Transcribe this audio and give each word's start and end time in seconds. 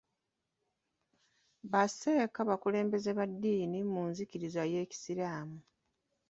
Ba 1.71 1.83
sseeka 1.87 2.39
bakulembeze 2.49 3.11
ba 3.17 3.25
ddiini 3.31 3.79
mu 3.91 4.01
nzikiriza 4.09 4.61
y'ekiyisiraamu. 4.71 5.59